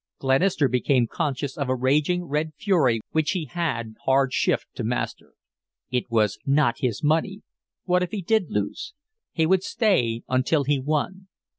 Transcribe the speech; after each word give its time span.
Glenister 0.17 0.67
became 0.67 1.05
conscious 1.05 1.55
of 1.55 1.69
a 1.69 1.75
raging, 1.75 2.23
red 2.23 2.53
fury 2.57 3.01
which 3.11 3.33
he 3.33 3.45
had 3.45 3.93
hard 4.05 4.33
shift 4.33 4.65
to 4.73 4.83
master. 4.83 5.33
It 5.91 6.09
was 6.09 6.39
not 6.43 6.79
his 6.79 7.03
money 7.03 7.43
what 7.83 8.01
if 8.01 8.09
he 8.09 8.23
did 8.23 8.49
lose? 8.49 8.95
He 9.31 9.45
would 9.45 9.61
stay 9.61 10.23
until 10.27 10.63
he 10.63 10.79
won. 10.79 11.27